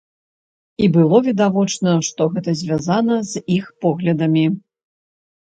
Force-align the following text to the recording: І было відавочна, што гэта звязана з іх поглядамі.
І 0.85 0.87
было 0.95 1.19
відавочна, 1.27 1.91
што 2.07 2.21
гэта 2.39 2.55
звязана 2.63 3.19
з 3.33 3.45
іх 3.59 3.69
поглядамі. 3.87 4.45